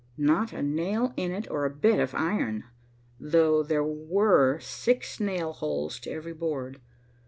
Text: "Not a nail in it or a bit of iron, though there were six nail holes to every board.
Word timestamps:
"Not 0.17 0.51
a 0.51 0.63
nail 0.63 1.13
in 1.15 1.29
it 1.31 1.47
or 1.51 1.63
a 1.63 1.69
bit 1.69 1.99
of 1.99 2.15
iron, 2.15 2.63
though 3.19 3.61
there 3.61 3.83
were 3.83 4.57
six 4.59 5.19
nail 5.19 5.53
holes 5.53 5.99
to 5.99 6.09
every 6.11 6.33
board. 6.33 6.81